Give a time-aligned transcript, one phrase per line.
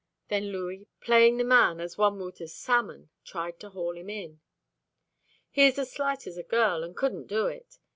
[0.29, 4.39] Then Louis, playing the man as one would a salmon, tried to haul him in.
[5.51, 7.77] He is as slight as a girl, and couldn't do it.